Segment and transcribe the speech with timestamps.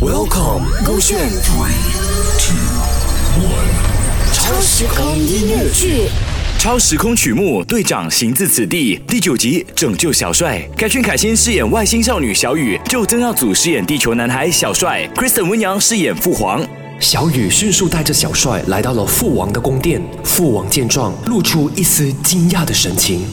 [0.00, 1.28] Welcome，勾选。
[4.32, 6.08] 超时空音乐剧，
[6.56, 10.62] 超时空曲目，队长行自此地，第九集拯救小帅。
[10.76, 16.64] 凯旋凯欣饰演外星少女小雨，就曾耀祖饰演地球男孩小帅，Kristen 温阳饰演父皇。
[17.00, 20.00] 小雨迅速带着小帅来到了父王的宫殿。
[20.22, 23.26] 父王见状，露出一丝惊讶的神情。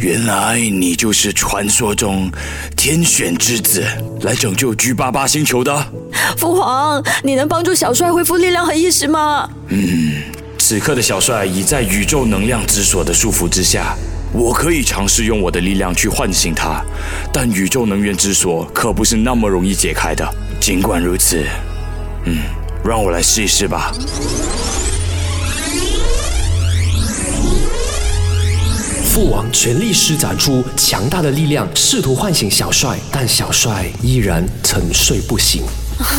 [0.00, 2.30] 原来你就是传说中
[2.76, 3.84] 天选之子，
[4.20, 5.86] 来拯救 G 八八星球的。
[6.36, 9.50] 父皇，你能帮助小帅恢复力量和意识吗？
[9.68, 10.22] 嗯
[10.56, 13.96] 此刻的小帅已在宇宙能量之锁的束缚之下，
[14.32, 16.80] 我可以尝试用我的力量去唤醒他，
[17.32, 20.24] 但宇宙能源之锁可不是那么容易解开的。
[20.60, 21.44] 尽管如此，
[22.24, 22.38] 嗯，
[22.84, 23.92] 让我来试一试吧。
[29.18, 35.64] 父王全力施展出强大的力量，试图唤醒小帅，但小帅依然沉睡不醒。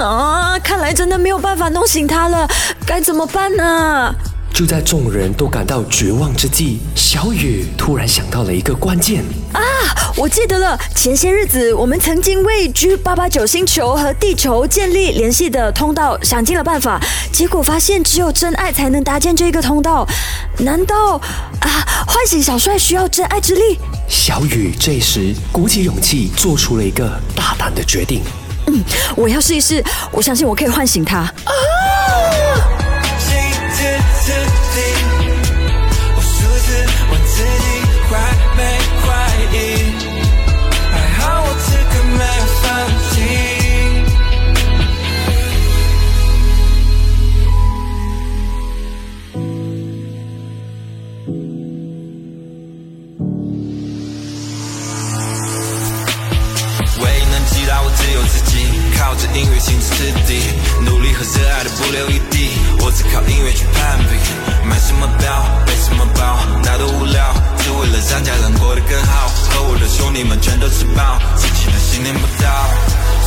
[0.00, 2.48] 啊，看来真的没有办法弄醒他了，
[2.86, 4.14] 该怎么办呢？
[4.50, 9.22] 就在众人都感到绝望之际，小雨突然想到了一个关键。
[9.52, 9.60] 啊，
[10.16, 16.98] 我记得了，前些日子我们曾经为 G 八八九星球和地球建立联系的通道，想尽了办法，
[17.30, 20.08] 结果发现只有真爱才能搭建这个通道。
[20.60, 21.20] 难道
[21.55, 21.55] 啊，
[22.16, 23.78] 唤醒小帅需要真爱之力？
[24.08, 28.22] 小雨这时鼓起勇气，做出了一个大胆的决定。
[28.68, 28.82] 嗯，
[29.14, 31.18] 我要试一试，我相信我可以唤醒他。
[31.18, 31.52] 啊！
[57.82, 60.38] 我只有自己靠着音乐心之地，
[60.84, 62.50] 努力和热爱的不留一地，
[62.80, 64.14] 我只靠音乐去攀比。
[64.68, 65.30] 买什么表，
[65.66, 69.28] 背什么包，那都无聊，只为了让家人过得更好。
[69.50, 72.48] 和我的兄弟们全都吃饱，自己的信念不到。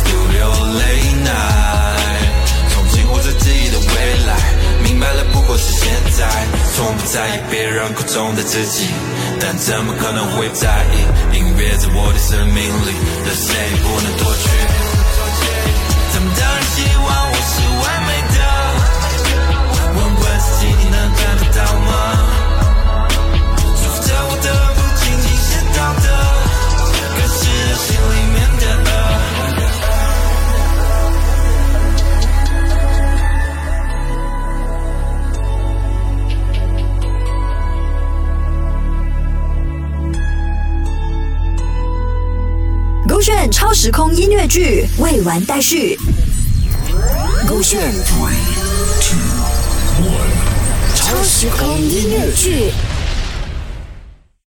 [0.00, 4.36] Studio late night，重新活着自己的未来，
[4.82, 6.28] 明白了不过是现在，
[6.74, 8.88] 从不在意别人口中的自己，
[9.40, 11.36] 但怎么可能会在意？
[11.36, 12.92] 音乐在我的生命里，
[13.28, 13.54] 的谁
[43.16, 45.98] 勾炫超时空音乐剧未完待续。
[47.48, 47.80] 勾选
[50.94, 52.95] 超时空音乐剧。